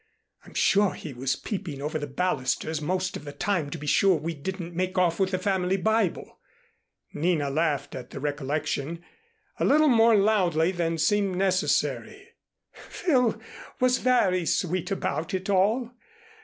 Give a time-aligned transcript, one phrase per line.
[0.47, 4.15] I'm sure he was peeping over the balusters most of the time to be sure
[4.15, 6.39] we didn't make off with the family Bible."
[7.13, 9.03] Nina laughed at the recollection,
[9.59, 12.29] a little more loudly than seemed necessary.
[12.71, 13.39] "Phil
[13.79, 15.91] was very sweet about it all.